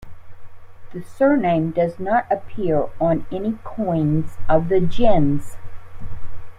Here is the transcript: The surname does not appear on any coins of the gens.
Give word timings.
The 0.93 1.03
surname 1.03 1.69
does 1.69 1.99
not 1.99 2.25
appear 2.31 2.89
on 2.99 3.27
any 3.31 3.59
coins 3.63 4.35
of 4.49 4.67
the 4.67 4.79
gens. 4.81 5.57